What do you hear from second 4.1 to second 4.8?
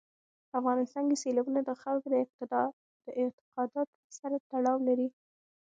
سره تړاو